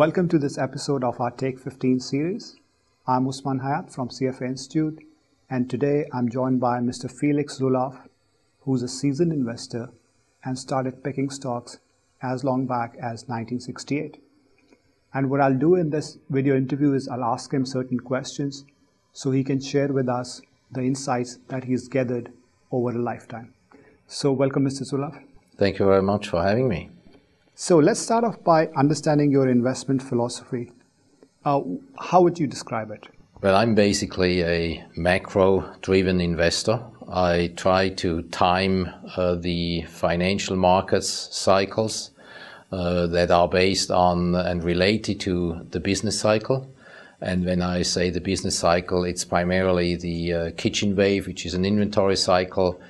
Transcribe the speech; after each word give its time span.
Welcome 0.00 0.28
to 0.28 0.38
this 0.38 0.56
episode 0.56 1.04
of 1.04 1.20
our 1.20 1.30
Take 1.30 1.58
15 1.58 2.00
series. 2.00 2.56
I'm 3.06 3.28
Usman 3.28 3.60
Hayat 3.60 3.92
from 3.92 4.08
CFA 4.08 4.46
Institute, 4.48 4.98
and 5.50 5.68
today 5.68 6.06
I'm 6.10 6.30
joined 6.30 6.58
by 6.58 6.78
Mr. 6.78 7.12
Felix 7.12 7.58
Zulauf, 7.58 8.08
who's 8.62 8.82
a 8.82 8.88
seasoned 8.88 9.30
investor 9.30 9.90
and 10.42 10.58
started 10.58 11.04
picking 11.04 11.28
stocks 11.28 11.80
as 12.22 12.44
long 12.44 12.66
back 12.66 12.94
as 12.94 13.28
1968. 13.28 14.22
And 15.12 15.28
what 15.28 15.42
I'll 15.42 15.58
do 15.58 15.74
in 15.74 15.90
this 15.90 16.16
video 16.30 16.56
interview 16.56 16.94
is 16.94 17.06
I'll 17.06 17.22
ask 17.22 17.52
him 17.52 17.66
certain 17.66 18.00
questions 18.00 18.64
so 19.12 19.32
he 19.32 19.44
can 19.44 19.60
share 19.60 19.88
with 19.88 20.08
us 20.08 20.40
the 20.72 20.80
insights 20.80 21.40
that 21.48 21.64
he's 21.64 21.88
gathered 21.88 22.32
over 22.72 22.92
a 22.92 23.02
lifetime. 23.02 23.52
So, 24.06 24.32
welcome, 24.32 24.64
Mr. 24.64 24.90
Zulauf. 24.90 25.22
Thank 25.58 25.78
you 25.78 25.84
very 25.84 26.02
much 26.02 26.30
for 26.30 26.42
having 26.42 26.70
me. 26.70 26.88
So 27.62 27.76
let's 27.76 28.00
start 28.00 28.24
off 28.24 28.42
by 28.42 28.68
understanding 28.68 29.30
your 29.30 29.46
investment 29.46 30.02
philosophy. 30.02 30.72
Uh, 31.44 31.60
how 31.98 32.22
would 32.22 32.38
you 32.38 32.46
describe 32.46 32.90
it? 32.90 33.06
Well, 33.42 33.54
I'm 33.54 33.74
basically 33.74 34.42
a 34.42 34.82
macro 34.96 35.70
driven 35.82 36.22
investor. 36.22 36.80
I 37.12 37.52
try 37.56 37.90
to 37.90 38.22
time 38.22 38.88
uh, 39.14 39.34
the 39.34 39.82
financial 39.82 40.56
markets 40.56 41.10
cycles 41.36 42.12
uh, 42.72 43.06
that 43.08 43.30
are 43.30 43.46
based 43.46 43.90
on 43.90 44.34
and 44.34 44.64
related 44.64 45.20
to 45.20 45.66
the 45.70 45.80
business 45.80 46.18
cycle. 46.18 46.66
And 47.20 47.44
when 47.44 47.60
I 47.60 47.82
say 47.82 48.08
the 48.08 48.22
business 48.22 48.58
cycle, 48.58 49.04
it's 49.04 49.26
primarily 49.26 49.96
the 49.96 50.32
uh, 50.32 50.50
Kitchin 50.52 50.96
wave, 50.96 51.26
which 51.26 51.44
is 51.44 51.52
an 51.52 51.66
inventory 51.66 52.16
cycle, 52.16 52.80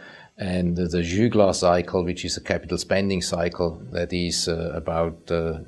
and 0.40 0.74
the 0.74 1.02
Juglar 1.02 1.54
cycle, 1.54 2.02
which 2.02 2.24
is 2.24 2.38
a 2.38 2.40
capital 2.40 2.78
spending 2.78 3.20
cycle 3.20 3.82
that 3.92 4.10
is 4.10 4.48
uh, 4.48 4.72
about 4.74 5.30
uh, 5.30 5.58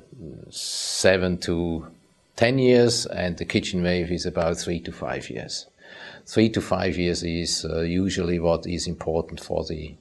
seven 0.49 1.37
to 1.37 1.87
10 2.37 2.57
years, 2.57 3.05
and 3.05 3.37
the 3.37 3.45
Kitchin 3.45 3.83
wave 3.83 4.11
is 4.11 4.25
about 4.25 4.57
three 4.57 4.79
to 4.79 4.91
five 4.91 5.29
years. 5.29 5.67
Three 6.25 6.49
to 6.49 6.59
five 6.59 6.97
years 6.97 7.21
is 7.21 7.65
uh, 7.65 7.81
usually 7.81 8.39
what 8.39 8.65
is 8.65 8.87
important 8.87 9.39
for 9.39 9.63
the 9.63 9.93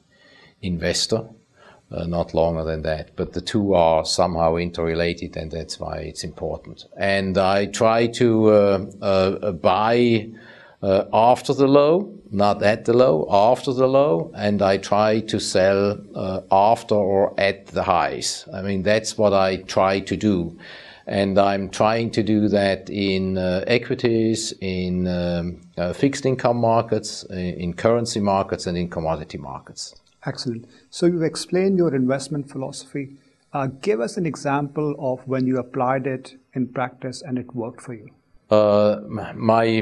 investor, 0.63 1.27
not 1.91 2.33
longer 2.33 2.65
than 2.65 2.81
that. 2.83 3.15
But 3.17 3.35
the 3.35 3.43
two 3.43 3.75
are 3.75 4.07
somehow 4.07 4.57
interrelated, 4.57 5.37
and 5.37 5.51
that's 5.51 5.79
why 5.79 5.99
it's 5.99 6.25
important. 6.25 6.87
And 6.97 7.37
I 7.37 7.67
try 7.67 8.07
to 8.07 9.59
buy 9.61 10.29
after 10.83 11.55
the 11.55 11.69
low, 11.69 12.13
not 12.31 12.63
at 12.63 12.85
the 12.87 12.93
low, 12.93 13.29
after 13.31 13.73
the 13.73 13.87
low, 13.87 14.33
and 14.35 14.63
I 14.63 14.79
try 14.79 15.21
to 15.21 15.39
sell 15.39 15.99
uh, 16.15 16.41
after 16.51 16.95
or 16.95 17.39
at 17.39 17.67
the 17.69 17.83
highs. 17.83 18.49
I 18.53 18.63
mean, 18.63 18.83
that's 18.83 19.17
what 19.19 19.33
I 19.33 19.59
try 19.59 20.01
to 20.01 20.17
do. 20.17 20.59
And 21.07 21.39
I'm 21.39 21.69
trying 21.69 22.11
to 22.13 22.23
do 22.23 22.49
that 22.49 22.89
in 22.89 23.37
uh, 23.37 23.65
equities, 23.67 24.55
in 24.61 25.09
um, 25.09 25.61
uh, 25.77 25.93
fixed 25.93 26.25
income 26.25 26.59
markets, 26.59 27.25
in 27.25 27.75
currency 27.75 28.21
markets, 28.21 28.67
and 28.67 28.79
in 28.79 28.89
commodity 28.89 29.39
markets. 29.39 29.95
Excellent. 30.25 30.67
So 30.91 31.07
you've 31.07 31.25
explained 31.25 31.79
your 31.79 31.95
investment 31.95 32.51
philosophy. 32.51 33.17
Uh, 33.53 33.67
give 33.67 34.01
us 34.01 34.17
an 34.17 34.25
example 34.25 34.95
of 34.99 35.27
when 35.27 35.47
you 35.47 35.59
applied 35.59 36.07
it 36.07 36.37
in 36.55 36.69
practice 36.69 37.21
and 37.21 37.37
it 37.37 37.55
worked 37.55 37.81
for 37.81 37.95
you. 37.95 38.09
Uh, 38.53 39.01
my 39.35 39.81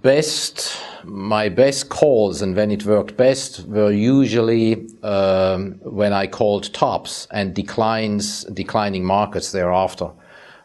best 0.00 0.78
my 1.02 1.48
best 1.48 1.88
calls 1.88 2.40
and 2.40 2.54
when 2.54 2.70
it 2.70 2.84
worked 2.84 3.16
best 3.16 3.66
were 3.66 3.90
usually 3.90 4.86
um, 5.02 5.72
when 5.82 6.12
I 6.12 6.28
called 6.28 6.72
tops 6.72 7.26
and 7.32 7.52
declines 7.52 8.44
declining 8.44 9.04
markets 9.04 9.50
thereafter. 9.50 10.10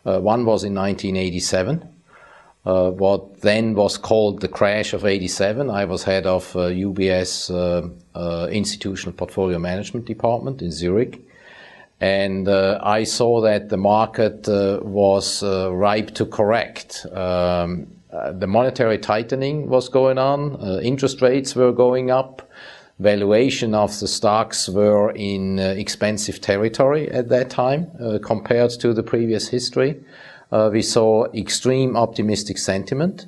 Uh, 0.06 0.20
one 0.20 0.46
was 0.46 0.64
in 0.64 0.76
1987. 0.76 1.82
Uh, 2.64 2.92
what 2.92 3.42
then 3.42 3.74
was 3.74 3.98
called 3.98 4.42
the 4.42 4.48
crash 4.48 4.94
of 4.94 5.04
87. 5.04 5.72
I 5.72 5.86
was 5.86 6.04
head 6.04 6.28
of 6.28 6.54
UBS 6.54 7.50
uh, 7.50 7.90
uh, 8.16 8.50
Institutional 8.50 9.14
Portfolio 9.14 9.58
Management 9.58 10.06
Department 10.06 10.62
in 10.62 10.72
Zurich 10.72 11.27
and 12.00 12.48
uh, 12.48 12.80
I 12.84 13.04
saw 13.04 13.42
that 13.42 13.70
the 13.70 13.78
market 13.78 14.48
uh, 14.48 14.80
was 14.84 15.42
uh, 15.42 15.74
ripe 15.74 16.12
to 16.16 16.26
correct. 16.26 17.06
Um, 17.12 17.88
the 18.32 18.48
monetary 18.48 18.98
tightening 18.98 19.70
was 19.70 19.90
going 19.90 20.18
on, 20.18 20.82
interest 20.82 21.22
rates 21.22 21.56
were 21.56 21.72
going 21.72 22.10
up, 22.10 22.50
valuation 23.00 23.76
of 23.76 24.00
the 24.00 24.08
stocks 24.08 24.70
were 24.70 25.12
in 25.12 25.60
expensive 25.60 26.42
territory 26.42 27.12
at 27.12 27.30
that 27.30 27.50
time 27.52 27.92
compared 28.24 28.72
to 28.72 28.94
the 28.94 29.04
previous 29.04 29.50
history. 29.50 30.02
we 30.52 30.82
saw 30.82 31.26
extreme 31.34 31.96
optimistic 31.96 32.58
sentiment, 32.58 33.28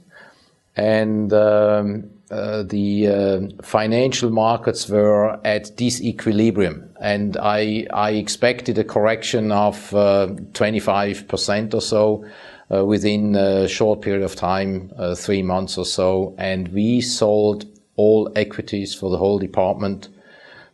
and 0.76 1.34
um, 1.34 2.10
uh, 2.32 2.64
the 2.64 3.08
uh, 3.08 3.64
financial 3.64 4.30
markets 4.30 4.88
were 4.88 5.40
at 5.46 5.76
disequilibrium, 5.76 6.88
and 7.00 7.38
I, 7.38 7.88
I 7.92 8.12
expected 8.12 8.78
a 8.78 8.84
correction 8.84 9.52
of 9.52 9.94
uh, 9.96 10.28
25% 10.54 11.74
or 11.74 11.82
so 11.82 12.26
uh, 12.72 12.86
within 12.86 13.36
a 13.36 13.68
short 13.68 14.02
period 14.02 14.24
of 14.24 14.36
time, 14.36 14.92
uh, 14.98 15.16
three 15.16 15.42
months 15.42 15.78
or 15.78 15.86
so, 15.86 16.36
and 16.38 16.68
we 16.68 17.02
sold 17.02 17.66
all 17.96 18.32
equities 18.36 18.94
for 18.94 19.10
the 19.10 19.18
whole 19.18 19.40
department 19.40 20.10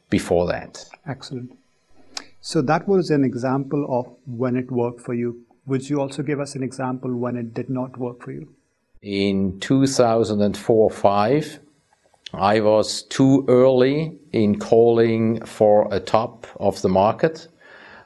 before 0.09 0.45
that. 0.47 0.85
Excellent. 1.07 1.57
So 2.41 2.61
that 2.61 2.87
was 2.87 3.09
an 3.09 3.23
example 3.23 3.87
of 3.89 4.13
when 4.27 4.55
it 4.55 4.71
worked 4.71 5.01
for 5.01 5.13
you. 5.13 5.45
Would 5.65 5.89
you 5.89 5.99
also 5.99 6.21
give 6.21 6.39
us 6.39 6.53
an 6.53 6.63
example 6.63 7.15
when 7.15 7.37
it 7.37 7.53
did 7.53 7.69
not 7.69 7.97
work 7.97 8.21
for 8.21 8.31
you? 8.31 8.54
In 9.05 9.59
2004-5, 9.59 11.59
I 12.33 12.59
was 12.59 13.03
too 13.03 13.45
early 13.47 14.17
in 14.31 14.57
calling 14.57 15.45
for 15.45 15.87
a 15.93 15.99
top 15.99 16.47
of 16.59 16.81
the 16.81 16.89
market. 16.89 17.47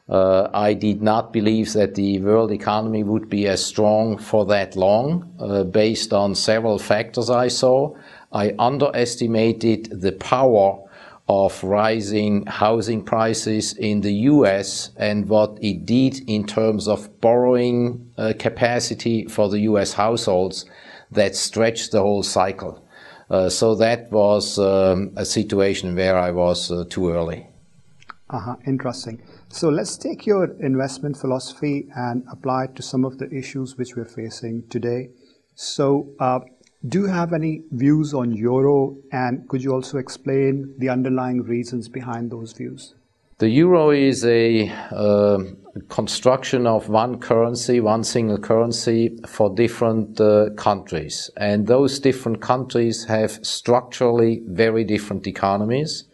Uh, 0.10 0.50
I 0.54 0.74
did 0.74 1.02
not 1.02 1.32
believe 1.32 1.72
that 1.74 1.96
the 1.96 2.20
world 2.20 2.52
economy 2.52 3.04
would 3.04 3.30
be 3.30 3.48
as 3.48 3.66
strong 3.66 4.18
for 4.18 4.46
that 4.48 4.76
long, 4.76 5.34
uh, 5.40 5.64
based 5.64 6.12
on 6.12 6.36
several 6.36 6.78
factors 6.78 7.30
I 7.30 7.48
saw. 7.48 7.96
I 8.34 8.54
underestimated 8.60 10.02
the 10.02 10.12
power 10.12 10.84
of 11.30 11.64
rising 11.64 12.44
housing 12.48 13.04
prices 13.04 13.74
in 13.74 14.02
the 14.02 14.14
US 14.32 14.90
and 14.98 15.30
what 15.30 15.60
it 15.62 15.86
did 15.86 16.28
in 16.28 16.44
terms 16.44 16.88
of 16.88 17.22
borrowing 17.22 18.12
uh, 18.18 18.34
capacity 18.40 19.26
for 19.26 19.48
the 19.48 19.60
US 19.60 19.94
households 19.94 20.66
that 21.12 21.36
stretched 21.36 21.92
the 21.92 22.02
whole 22.02 22.24
cycle. 22.24 22.84
Uh, 23.30 23.48
so 23.48 23.76
that 23.76 24.12
was 24.12 24.58
um, 24.58 25.12
a 25.16 25.24
situation 25.24 25.96
where 25.96 26.18
I 26.18 26.32
was 26.32 26.72
uh, 26.72 26.84
too 26.90 27.12
early. 27.12 27.46
Uh-huh, 28.32 28.56
interesting. 28.66 29.22
So 29.50 29.70
let's 29.70 29.98
take 29.98 30.26
your 30.26 30.46
investment 30.60 31.16
philosophy 31.16 31.90
and 31.96 32.24
apply 32.32 32.66
it 32.66 32.76
to 32.76 32.82
some 32.82 33.06
of 33.06 33.20
the 33.20 33.32
issues 33.32 33.78
which 33.78 33.96
we're 33.96 34.06
facing 34.06 34.68
today. 34.70 35.10
So, 35.54 36.10
do 36.88 37.00
you 37.00 37.08
have 37.08 37.34
any 37.34 37.64
views 37.72 38.14
on 38.14 38.32
euro, 38.32 38.96
and 39.12 39.48
could 39.50 39.62
you 39.62 39.74
also 39.74 39.98
explain 39.98 40.74
the 40.78 40.88
underlying 40.88 41.44
reasons 41.44 41.90
behind 41.90 42.32
those 42.32 42.54
views? 42.54 42.96
The 43.40 43.50
euro 43.50 43.92
is 43.92 44.26
a 44.26 44.70
uh, 44.92 45.40
construction 45.90 46.68
of 46.68 46.90
one 46.90 47.20
currency, 47.20 47.80
one 47.80 48.04
single 48.04 48.38
currency 48.38 49.18
for 49.28 49.54
different 49.54 50.20
uh, 50.20 50.50
countries. 50.58 51.30
And 51.38 51.68
those 51.68 52.00
different 52.00 52.42
countries 52.42 53.06
have 53.06 53.46
structurally 53.46 54.42
very 54.46 54.84
different 54.84 55.28
economies. 55.28 56.06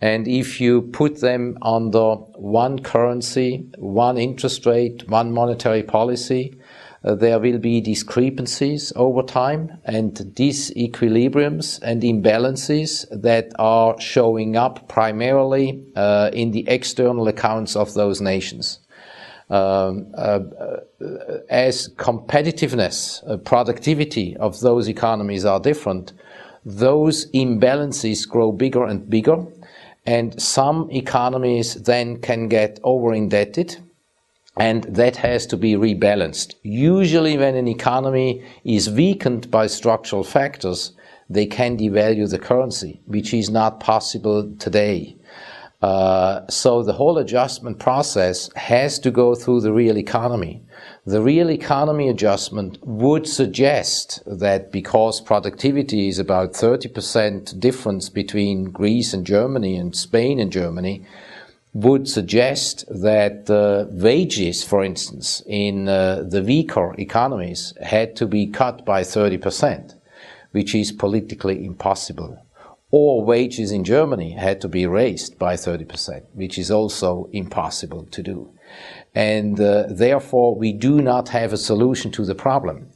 And 0.00 0.26
if 0.28 0.60
you 0.60 0.82
put 0.82 1.20
them 1.20 1.58
under 1.62 2.14
one 2.36 2.80
currency, 2.80 3.68
one 3.78 4.18
interest 4.18 4.64
rate, 4.66 5.08
one 5.08 5.32
monetary 5.32 5.82
policy, 5.82 6.58
there 7.02 7.38
will 7.38 7.58
be 7.58 7.80
discrepancies 7.80 8.92
over 8.96 9.22
time 9.22 9.78
and 9.84 10.14
disequilibriums 10.34 11.80
and 11.82 12.02
imbalances 12.02 13.06
that 13.10 13.52
are 13.58 13.98
showing 14.00 14.56
up 14.56 14.88
primarily 14.88 15.82
uh, 15.94 16.30
in 16.32 16.50
the 16.50 16.68
external 16.68 17.28
accounts 17.28 17.76
of 17.76 17.94
those 17.94 18.20
nations. 18.20 18.80
Um, 19.50 20.12
uh, 20.14 20.40
uh 21.00 21.40
as 21.48 21.88
competitiveness, 21.96 23.22
uh, 23.26 23.38
productivity 23.38 24.36
of 24.36 24.60
those 24.60 24.88
economies 24.88 25.46
are 25.46 25.58
different, 25.58 26.12
those 26.66 27.30
imbalances 27.30 28.28
grow 28.28 28.52
bigger 28.52 28.84
and 28.84 29.08
bigger, 29.08 29.46
and 30.04 30.40
some 30.40 30.90
economies 30.90 31.74
then 31.84 32.20
can 32.20 32.48
get 32.48 32.78
over 32.82 33.14
indebted 33.14 33.78
and 34.58 34.84
that 34.84 35.16
has 35.16 35.46
to 35.46 35.56
be 35.56 35.74
rebalanced. 35.74 36.54
Usually, 36.62 37.38
when 37.38 37.54
an 37.54 37.68
economy 37.68 38.44
is 38.64 38.90
weakened 38.90 39.50
by 39.50 39.66
structural 39.66 40.24
factors, 40.24 40.92
they 41.30 41.46
can 41.46 41.76
devalue 41.76 42.28
the 42.28 42.38
currency, 42.38 43.00
which 43.06 43.32
is 43.34 43.50
not 43.50 43.80
possible 43.80 44.52
today. 44.58 45.16
Uh, 45.80 46.44
so 46.48 46.82
the 46.82 46.94
whole 46.94 47.18
adjustment 47.18 47.78
process 47.78 48.50
has 48.56 48.98
to 48.98 49.12
go 49.12 49.34
through 49.36 49.60
the 49.60 49.72
real 49.72 49.96
economy. 49.96 50.60
The 51.06 51.22
real 51.22 51.50
economy 51.50 52.08
adjustment 52.08 52.78
would 52.82 53.28
suggest 53.28 54.20
that 54.26 54.72
because 54.72 55.20
productivity 55.20 56.08
is 56.08 56.18
about 56.18 56.52
30% 56.52 57.60
difference 57.60 58.08
between 58.08 58.64
Greece 58.64 59.14
and 59.14 59.24
Germany 59.24 59.76
and 59.76 59.94
Spain 59.94 60.40
and 60.40 60.50
Germany, 60.50 61.06
would 61.74 62.08
suggest 62.08 62.84
that 62.88 63.48
uh, 63.50 63.86
wages, 63.90 64.64
for 64.64 64.82
instance, 64.82 65.42
in 65.46 65.88
uh, 65.88 66.24
the 66.26 66.42
weaker 66.42 66.94
economies 66.98 67.74
had 67.82 68.16
to 68.16 68.26
be 68.26 68.46
cut 68.46 68.84
by 68.84 69.02
30%, 69.02 69.94
which 70.52 70.74
is 70.74 70.92
politically 70.92 71.64
impossible. 71.64 72.42
Or 72.90 73.22
wages 73.22 73.70
in 73.70 73.84
Germany 73.84 74.32
had 74.32 74.62
to 74.62 74.68
be 74.68 74.86
raised 74.86 75.38
by 75.38 75.54
30%, 75.54 76.24
which 76.32 76.58
is 76.58 76.70
also 76.70 77.28
impossible 77.32 78.06
to 78.06 78.22
do. 78.22 78.50
And 79.14 79.60
uh, 79.60 79.86
therefore, 79.90 80.54
we 80.54 80.72
do 80.72 81.02
not 81.02 81.28
have 81.30 81.52
a 81.52 81.58
solution 81.58 82.10
to 82.12 82.24
the 82.24 82.34
problem. 82.34 82.90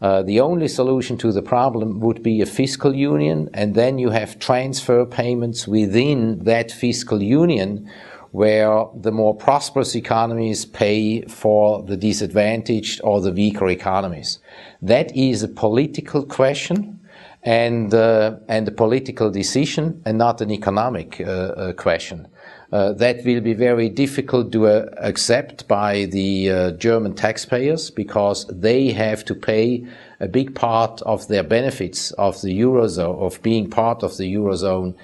Uh, 0.00 0.22
the 0.22 0.38
only 0.38 0.68
solution 0.68 1.16
to 1.18 1.32
the 1.32 1.42
problem 1.42 1.98
would 2.00 2.22
be 2.22 2.40
a 2.40 2.46
fiscal 2.46 2.94
union, 2.94 3.48
and 3.52 3.74
then 3.74 3.98
you 3.98 4.10
have 4.10 4.38
transfer 4.38 5.04
payments 5.04 5.66
within 5.66 6.44
that 6.44 6.70
fiscal 6.70 7.22
union 7.22 7.90
where 8.32 8.86
the 8.94 9.12
more 9.12 9.34
prosperous 9.34 9.94
economies 9.94 10.64
pay 10.64 11.22
for 11.22 11.82
the 11.82 11.96
disadvantaged 11.96 13.00
or 13.02 13.20
the 13.20 13.32
weaker 13.32 13.68
economies. 13.68 14.38
That 14.82 15.16
is 15.16 15.42
a 15.42 15.48
political 15.48 16.24
question 16.24 17.00
and, 17.42 17.94
uh, 17.94 18.36
and 18.48 18.68
a 18.68 18.72
political 18.72 19.30
decision 19.30 20.02
and 20.04 20.18
not 20.18 20.40
an 20.40 20.50
economic 20.50 21.20
uh, 21.20 21.24
uh, 21.24 21.72
question. 21.72 22.28
Uh, 22.70 22.92
that 22.92 23.24
will 23.24 23.40
be 23.40 23.54
very 23.54 23.88
difficult 23.88 24.52
to 24.52 24.66
uh, 24.66 24.84
accept 24.98 25.66
by 25.66 26.04
the 26.04 26.50
uh, 26.50 26.70
German 26.72 27.14
taxpayers 27.14 27.90
because 27.90 28.46
they 28.48 28.90
have 28.92 29.24
to 29.24 29.34
pay 29.34 29.86
a 30.20 30.28
big 30.28 30.54
part 30.54 31.00
of 31.02 31.26
their 31.28 31.42
benefits 31.42 32.10
of 32.12 32.42
the 32.42 32.60
Eurozone, 32.60 33.18
of 33.18 33.40
being 33.42 33.70
part 33.70 34.02
of 34.02 34.18
the 34.18 34.34
Eurozone 34.34 34.94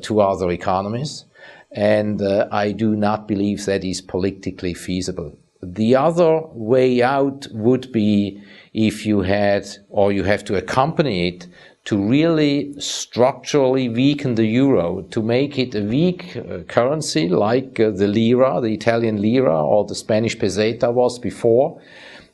to 0.00 0.20
other 0.20 0.50
economies 0.50 1.26
and 1.72 2.20
uh, 2.20 2.48
I 2.50 2.72
do 2.72 2.96
not 2.96 3.28
believe 3.28 3.64
that 3.66 3.84
is 3.84 4.00
politically 4.00 4.74
feasible. 4.74 5.38
The 5.62 5.94
other 5.94 6.40
way 6.52 7.02
out 7.02 7.46
would 7.52 7.92
be 7.92 8.42
if 8.72 9.04
you 9.04 9.20
had, 9.20 9.68
or 9.88 10.10
you 10.10 10.24
have 10.24 10.44
to 10.44 10.56
accompany 10.56 11.28
it, 11.28 11.46
to 11.84 11.98
really 11.98 12.78
structurally 12.78 13.88
weaken 13.88 14.34
the 14.34 14.46
euro, 14.46 15.02
to 15.10 15.22
make 15.22 15.58
it 15.58 15.74
a 15.74 15.82
weak 15.82 16.36
uh, 16.36 16.60
currency 16.64 17.28
like 17.28 17.80
uh, 17.80 17.90
the 17.90 18.06
lira, 18.06 18.60
the 18.60 18.72
Italian 18.72 19.20
lira, 19.20 19.64
or 19.64 19.84
the 19.84 19.94
Spanish 19.94 20.36
peseta 20.36 20.92
was 20.92 21.18
before, 21.18 21.80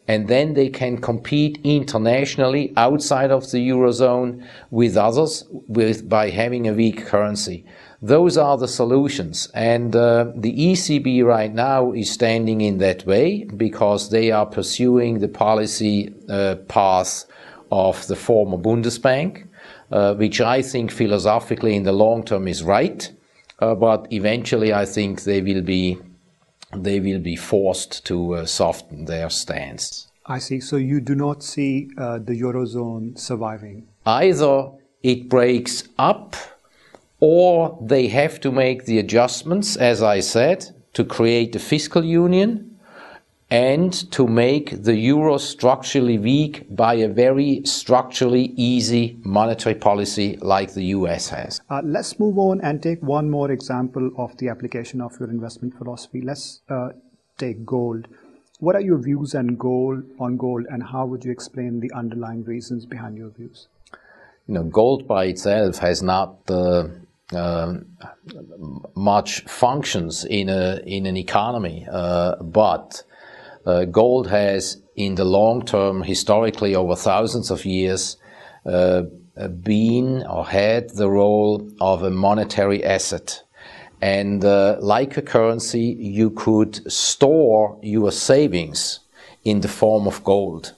and 0.09 0.29
then 0.29 0.55
they 0.55 0.69
can 0.69 0.99
compete 0.99 1.59
internationally 1.65 2.73
outside 2.77 3.31
of 3.31 3.50
the 3.50 3.69
eurozone 3.69 4.44
with 4.71 4.97
others 4.97 5.44
with, 5.69 6.09
by 6.09 6.31
having 6.31 6.69
a 6.69 6.73
weak 6.73 7.06
currency. 7.06 7.65
Those 8.03 8.37
are 8.37 8.59
the 8.59 8.69
solutions. 8.69 9.49
And 9.55 9.97
uh, 9.97 10.33
the 10.35 10.53
ECB 10.53 11.25
right 11.25 11.53
now 11.53 11.93
is 11.93 12.11
standing 12.11 12.61
in 12.61 12.79
that 12.79 13.07
way 13.07 13.45
because 13.45 14.11
they 14.11 14.31
are 14.31 14.47
pursuing 14.47 15.21
the 15.21 15.29
policy 15.29 16.15
uh, 16.29 16.57
path 16.69 17.25
of 17.73 18.07
the 18.07 18.17
former 18.17 18.59
Bundesbank, 18.59 19.47
uh, 19.91 20.15
which 20.15 20.41
I 20.41 20.63
think 20.63 20.91
philosophically 20.91 21.75
in 21.75 21.85
the 21.85 21.93
long 21.93 22.25
term 22.25 22.49
is 22.49 22.63
right. 22.63 23.11
Uh, 23.59 23.75
but 23.75 24.07
eventually, 24.13 24.75
I 24.75 24.85
think 24.85 25.25
they 25.25 25.41
will 25.41 25.63
be 25.63 25.99
they 26.77 27.01
will 27.01 27.21
be 27.21 27.37
forced 27.37 28.05
to 28.07 28.35
uh, 28.35 28.45
soften 28.45 29.07
their 29.07 29.31
stance. 29.31 30.09
I 30.27 30.39
see. 30.41 30.61
So 30.61 30.77
you 30.77 31.01
do 31.01 31.15
not 31.15 31.43
see 31.43 31.89
uh, 31.97 32.19
the 32.19 32.39
eurozone 32.39 33.19
surviving. 33.19 33.89
Either 34.05 34.73
it 35.03 35.29
breaks 35.29 35.85
up 35.99 36.37
or 37.28 37.76
they 37.81 38.06
have 38.06 38.38
to 38.38 38.52
make 38.52 38.84
the 38.84 39.00
adjustments, 39.00 39.75
as 39.75 40.00
I 40.00 40.20
said, 40.20 40.58
to 40.93 41.05
create 41.05 41.52
the 41.52 41.58
fiscal 41.58 42.05
union 42.05 42.78
and 43.50 43.93
to 44.12 44.28
make 44.28 44.84
the 44.84 44.94
euro 44.94 45.37
structurally 45.37 46.19
weak 46.19 46.55
by 46.70 46.94
a 46.94 47.08
very 47.08 47.62
structurally 47.64 48.52
easy 48.56 49.19
monetary 49.25 49.75
policy 49.75 50.37
like 50.40 50.73
the 50.75 50.84
US 50.99 51.28
has. 51.31 51.61
Uh, 51.69 51.82
let's 51.84 52.20
move 52.20 52.38
on 52.38 52.61
and 52.61 52.81
take 52.81 53.02
one 53.02 53.28
more 53.28 53.50
example 53.50 54.08
of 54.17 54.37
the 54.37 54.49
application 54.49 55.00
of 55.00 55.19
your 55.19 55.28
investment 55.28 55.76
philosophy. 55.76 56.20
Let's 56.20 56.61
uh, 56.69 56.90
take 57.38 57.67
gold. 57.67 58.06
What 58.61 58.76
are 58.76 58.81
your 58.90 58.99
views 58.99 59.34
on 59.34 59.56
gold, 59.56 60.05
on 60.20 60.37
gold, 60.37 60.67
and 60.70 60.81
how 60.93 61.06
would 61.06 61.25
you 61.25 61.32
explain 61.32 61.81
the 61.81 61.90
underlying 61.93 62.44
reasons 62.44 62.87
behind 62.87 63.19
your 63.19 63.31
views? 63.31 63.67
You 64.46 64.55
know, 64.55 64.62
gold 64.62 65.08
by 65.08 65.25
itself 65.25 65.78
has 65.78 66.05
not 66.05 66.38
uh, 66.49 66.87
much 68.94 69.40
functions 69.43 70.25
in 70.25 70.49
a 70.49 70.81
in 70.87 71.06
an 71.06 71.17
economy, 71.17 71.87
uh, 71.90 72.37
but 72.37 73.02
uh, 73.67 73.84
gold 73.84 74.28
has, 74.28 74.81
in 74.94 75.17
the 75.17 75.25
long 75.25 75.64
term, 75.64 76.02
historically 76.02 76.75
over 76.75 76.94
thousands 76.94 77.50
of 77.50 77.64
years, 77.64 78.17
uh, 78.64 79.02
been 79.62 80.25
or 80.26 80.46
had 80.46 80.90
the 80.90 81.11
role 81.11 81.69
of 81.81 82.02
a 82.02 82.11
monetary 82.11 82.84
asset. 82.84 83.43
And 84.00 84.44
uh, 84.44 84.76
like 84.81 85.17
a 85.17 85.23
currency, 85.23 85.96
you 85.99 86.31
could 86.31 86.90
store 86.90 87.78
your 87.82 88.12
savings 88.12 89.00
in 89.43 89.62
the 89.62 89.69
form 89.69 90.06
of 90.06 90.23
gold. 90.23 90.75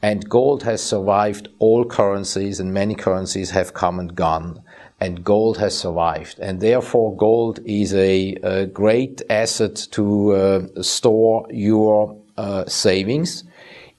And 0.00 0.28
gold 0.28 0.62
has 0.62 0.82
survived 0.82 1.48
all 1.58 1.84
currencies, 1.84 2.60
and 2.60 2.72
many 2.72 2.94
currencies 2.94 3.50
have 3.50 3.74
come 3.74 4.00
and 4.00 4.14
gone 4.14 4.62
and 5.02 5.24
gold 5.24 5.58
has 5.58 5.76
survived. 5.76 6.38
And 6.38 6.60
therefore, 6.60 7.16
gold 7.16 7.58
is 7.64 7.92
a, 7.92 8.36
a 8.44 8.66
great 8.66 9.20
asset 9.28 9.74
to 9.90 10.32
uh, 10.32 10.82
store 10.82 11.44
your 11.50 12.16
uh, 12.36 12.66
savings. 12.66 13.42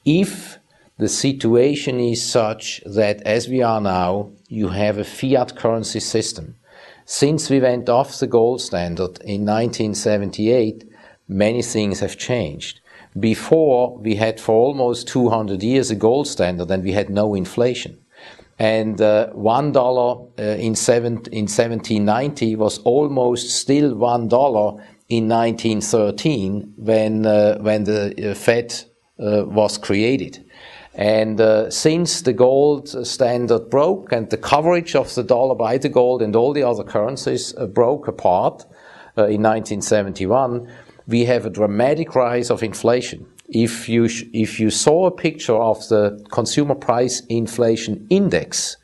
If 0.06 0.60
the 0.98 1.10
situation 1.10 2.00
is 2.00 2.24
such 2.24 2.82
that, 2.86 3.22
as 3.24 3.50
we 3.50 3.62
are 3.62 3.82
now, 3.82 4.32
you 4.48 4.70
have 4.70 4.98
a 4.98 5.04
fiat 5.04 5.58
currency 5.58 6.00
system. 6.00 6.56
Since 7.04 7.50
we 7.50 7.60
went 7.60 7.90
off 7.90 8.20
the 8.20 8.28
gold 8.28 8.62
standard 8.62 9.20
in 9.26 9.42
1978, 9.46 10.90
many 11.28 11.62
things 11.62 12.00
have 12.00 12.18
changed. 12.18 12.80
Before, 13.20 13.98
we 13.98 14.16
had 14.16 14.40
for 14.40 14.56
almost 14.56 15.10
200 15.10 15.62
years 15.64 15.92
a 15.92 15.96
gold 15.96 16.28
standard 16.30 16.72
and 16.72 16.82
we 16.82 16.94
had 16.94 17.10
no 17.10 17.36
inflation 17.36 18.03
and 18.60 19.02
uh, 19.02 19.30
one 19.30 19.72
dollar 19.72 20.28
uh, 20.38 20.44
in, 20.44 20.76
seven, 20.76 21.14
in 21.32 21.48
1790 21.48 22.56
was 22.56 22.80
almost 22.80 23.50
still 23.50 23.96
one 23.96 24.28
dollar 24.28 24.84
in 25.10 25.28
1913 25.28 26.74
when 26.78 27.26
uh, 27.26 27.58
when 27.60 27.84
the 27.84 28.32
uh, 28.32 28.34
Fed 28.34 28.74
uh, 29.20 29.44
was 29.46 29.78
created. 29.78 30.46
And 30.96 31.42
uh, 31.42 31.72
since 31.72 32.22
the 32.22 32.34
gold 32.34 32.90
standard 33.08 33.70
broke 33.72 34.12
and 34.12 34.30
the 34.30 34.38
coverage 34.38 34.96
of 34.96 35.14
the 35.16 35.24
dollar 35.24 35.56
by 35.56 35.80
the 35.80 35.90
gold 35.90 36.22
and 36.22 36.36
all 36.36 36.54
the 36.54 36.64
other 36.64 36.84
currencies 36.84 37.52
broke 37.74 38.08
apart 38.08 38.66
in 39.18 39.42
1971, 39.42 40.72
we 41.08 41.26
have 41.26 41.48
a 41.48 41.50
dramatic 41.50 42.14
rise 42.14 42.52
of 42.52 42.62
inflation 42.62 43.26
if 43.54 43.88
you, 43.88 44.06
if 44.34 44.60
you 44.60 44.70
saw 44.70 45.06
a 45.06 45.12
picture 45.12 45.56
of 45.56 45.88
the 45.90 46.26
consumer 46.32 46.76
price 46.76 47.22
inflation 47.30 48.06
index, 48.10 48.78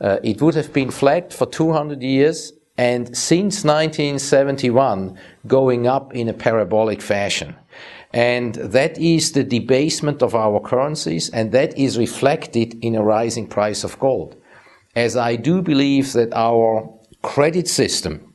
uh, 0.00 0.18
it 0.22 0.42
would 0.42 0.54
have 0.54 0.72
been 0.72 0.90
flat 0.90 1.32
for 1.32 1.46
200 1.46 2.02
years 2.02 2.52
and 2.78 3.16
since 3.16 3.64
1971 3.64 5.18
going 5.46 5.86
up 5.86 6.14
in 6.14 6.28
a 6.28 6.32
parabolic 6.32 7.00
fashion. 7.00 7.56
And 8.12 8.54
that 8.54 8.98
is 8.98 9.32
the 9.32 9.44
debasement 9.44 10.22
of 10.22 10.34
our 10.34 10.60
currencies, 10.60 11.28
and 11.30 11.52
that 11.52 11.76
is 11.76 11.98
reflected 11.98 12.78
in 12.82 12.94
a 12.94 13.02
rising 13.02 13.46
price 13.46 13.84
of 13.84 13.98
gold. 13.98 14.36
As 14.94 15.16
I 15.16 15.36
do 15.36 15.60
believe 15.60 16.12
that 16.12 16.32
our 16.32 16.88
credit 17.22 17.68
system 17.68 18.32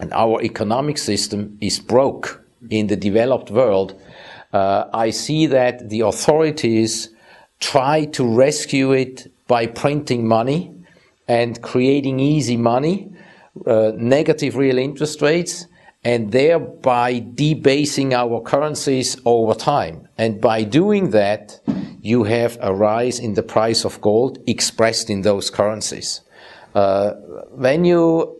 and 0.00 0.12
our 0.12 0.42
economic 0.42 0.98
system 0.98 1.56
is 1.60 1.78
broke 1.78 2.44
in 2.70 2.88
the 2.88 2.96
developed 2.96 3.50
world, 3.50 3.98
uh, 4.54 4.88
I 4.94 5.10
see 5.10 5.46
that 5.46 5.90
the 5.90 6.00
authorities 6.00 7.10
try 7.58 8.04
to 8.06 8.24
rescue 8.24 8.92
it 8.92 9.30
by 9.48 9.66
printing 9.66 10.28
money 10.28 10.72
and 11.26 11.60
creating 11.60 12.20
easy 12.20 12.56
money, 12.56 13.12
uh, 13.66 13.92
negative 13.96 14.56
real 14.56 14.78
interest 14.78 15.20
rates, 15.20 15.66
and 16.04 16.30
thereby 16.30 17.18
debasing 17.34 18.14
our 18.14 18.40
currencies 18.42 19.16
over 19.24 19.54
time. 19.54 20.06
And 20.18 20.40
by 20.40 20.62
doing 20.62 21.10
that, 21.10 21.60
you 22.00 22.22
have 22.24 22.56
a 22.60 22.72
rise 22.72 23.18
in 23.18 23.34
the 23.34 23.42
price 23.42 23.84
of 23.84 24.00
gold 24.00 24.38
expressed 24.46 25.10
in 25.10 25.22
those 25.22 25.50
currencies. 25.50 26.20
Uh, 26.74 27.14
when 27.50 27.84
you 27.84 28.38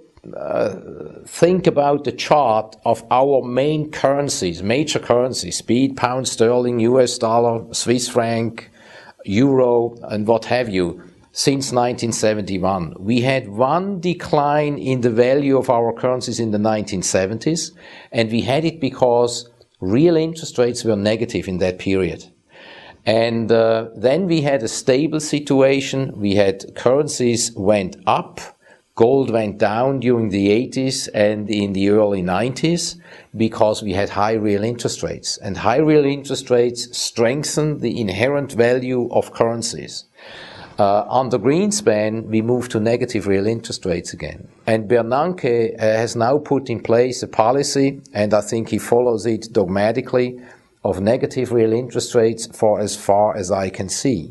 think 1.26 1.66
about 1.66 2.04
the 2.04 2.12
chart 2.12 2.76
of 2.85 3.04
our 3.11 3.43
main 3.43 3.90
currencies, 3.90 4.62
major 4.62 4.99
currencies, 4.99 5.61
be 5.62 5.87
it 5.87 5.97
pound 5.97 6.28
sterling, 6.28 6.81
US 6.81 7.19
dollar, 7.19 7.73
Swiss 7.73 8.09
franc, 8.09 8.71
euro, 9.25 9.97
and 10.02 10.26
what 10.26 10.47
have 10.47 10.69
you, 10.69 11.02
since 11.33 11.73
1971. 11.73 12.95
We 12.99 13.21
had 13.23 13.49
one 13.49 14.00
decline 14.00 14.78
in 14.78 15.00
the 15.00 15.11
value 15.11 15.59
of 15.59 15.69
our 15.69 15.93
currencies 15.93 16.38
in 16.38 16.52
the 16.52 16.59
1970s, 16.59 17.73
and 18.12 18.31
we 18.31 18.43
had 18.43 18.64
it 18.64 18.81
because 18.81 19.50
real 19.81 20.16
interest 20.16 20.59
rates 20.59 20.85
were 20.85 20.97
negative 20.97 21.49
in 21.49 21.59
that 21.59 21.78
period. 21.78 22.25
And 23.07 23.52
uh, 23.52 23.88
then 23.95 24.26
we 24.26 24.40
had 24.40 24.62
a 24.62 24.69
stable 24.69 25.21
situation. 25.21 26.12
We 26.16 26.37
had 26.37 26.75
currencies 26.75 27.52
went 27.52 27.97
up, 28.07 28.40
gold 28.95 29.31
went 29.31 29.59
down 29.59 30.01
during 30.01 30.29
the 30.29 30.49
80s 30.49 31.09
and 31.15 31.51
in 31.51 31.73
the 31.73 31.89
early 31.89 32.23
90s 32.23 32.97
because 33.37 33.83
we 33.83 33.93
had 33.93 34.11
high 34.11 34.35
real 34.35 34.63
interest 34.63 35.03
rates. 35.03 35.37
And 35.39 35.57
high 35.57 35.79
real 35.79 36.05
interest 36.05 36.49
rates 36.51 36.97
strengthen 36.97 37.81
the 37.81 38.01
inherent 38.01 38.53
value 38.53 39.09
of 39.11 39.33
currencies. 39.33 40.05
Uh, 40.79 41.05
under 41.09 41.39
Greenspan, 41.39 42.27
we 42.27 42.43
moved 42.43 42.73
to 42.73 42.81
negative 42.81 43.29
real 43.29 43.47
interest 43.47 43.85
rates 43.85 44.13
again. 44.13 44.49
And 44.67 44.89
Bernanke 44.89 45.75
uh, 45.75 45.81
has 45.81 46.17
now 46.17 46.39
put 46.39 46.69
in 46.69 46.81
place 46.81 47.23
a 47.23 47.29
policy, 47.29 48.01
and 48.13 48.35
I 48.35 48.41
think 48.41 48.71
he 48.71 48.79
follows 48.79 49.25
it 49.25 49.53
dogmatically, 49.53 50.41
of 50.85 51.00
negative 51.00 51.50
real 51.50 51.73
interest 51.73 52.14
rates 52.14 52.47
for 52.47 52.81
as 52.81 52.95
far 52.95 53.37
as 53.37 53.50
I 53.50 53.71
can 53.71 53.88
see. 53.88 54.31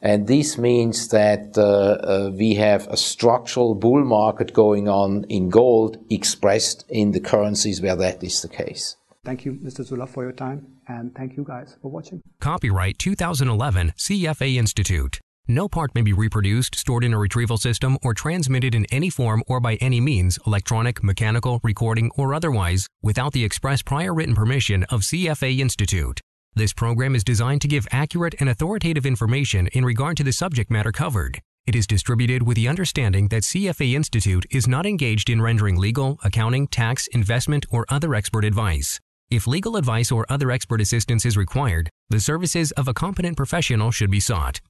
And 0.00 0.26
this 0.26 0.58
means 0.58 1.08
that 1.08 1.56
uh, 1.56 1.62
uh, 1.62 2.30
we 2.34 2.54
have 2.54 2.88
a 2.88 2.96
structural 2.96 3.74
bull 3.76 4.04
market 4.04 4.52
going 4.52 4.88
on 4.88 5.24
in 5.28 5.48
gold 5.48 6.04
expressed 6.10 6.84
in 6.88 7.12
the 7.12 7.20
currencies 7.20 7.80
where 7.80 7.96
that 7.96 8.22
is 8.22 8.42
the 8.42 8.48
case. 8.48 8.96
Thank 9.24 9.44
you, 9.44 9.52
Mr. 9.52 9.88
Zulauf, 9.88 10.08
for 10.08 10.24
your 10.24 10.32
time, 10.32 10.66
and 10.88 11.14
thank 11.14 11.36
you 11.36 11.44
guys 11.44 11.76
for 11.80 11.92
watching. 11.92 12.20
Copyright 12.40 12.98
2011 12.98 13.92
CFA 13.96 14.56
Institute. 14.56 15.20
No 15.48 15.68
part 15.68 15.92
may 15.94 16.02
be 16.02 16.12
reproduced, 16.12 16.76
stored 16.76 17.02
in 17.02 17.12
a 17.12 17.18
retrieval 17.18 17.58
system, 17.58 17.98
or 18.02 18.14
transmitted 18.14 18.76
in 18.76 18.86
any 18.92 19.10
form 19.10 19.42
or 19.48 19.58
by 19.58 19.74
any 19.76 20.00
means, 20.00 20.38
electronic, 20.46 21.02
mechanical, 21.02 21.58
recording, 21.64 22.12
or 22.16 22.32
otherwise, 22.32 22.86
without 23.02 23.32
the 23.32 23.44
express 23.44 23.82
prior 23.82 24.14
written 24.14 24.36
permission 24.36 24.84
of 24.84 25.00
CFA 25.00 25.58
Institute. 25.58 26.20
This 26.54 26.72
program 26.72 27.16
is 27.16 27.24
designed 27.24 27.60
to 27.62 27.68
give 27.68 27.88
accurate 27.90 28.36
and 28.38 28.48
authoritative 28.48 29.04
information 29.04 29.66
in 29.68 29.84
regard 29.84 30.16
to 30.18 30.24
the 30.24 30.32
subject 30.32 30.70
matter 30.70 30.92
covered. 30.92 31.40
It 31.66 31.74
is 31.74 31.86
distributed 31.86 32.44
with 32.44 32.56
the 32.56 32.68
understanding 32.68 33.28
that 33.28 33.42
CFA 33.42 33.94
Institute 33.94 34.46
is 34.50 34.68
not 34.68 34.86
engaged 34.86 35.28
in 35.28 35.42
rendering 35.42 35.76
legal, 35.76 36.18
accounting, 36.22 36.68
tax, 36.68 37.08
investment, 37.08 37.66
or 37.70 37.84
other 37.88 38.14
expert 38.14 38.44
advice. 38.44 39.00
If 39.30 39.46
legal 39.46 39.76
advice 39.76 40.12
or 40.12 40.24
other 40.28 40.50
expert 40.50 40.80
assistance 40.80 41.24
is 41.24 41.36
required, 41.36 41.88
the 42.10 42.20
services 42.20 42.70
of 42.72 42.86
a 42.86 42.94
competent 42.94 43.36
professional 43.36 43.90
should 43.90 44.10
be 44.10 44.20
sought. 44.20 44.60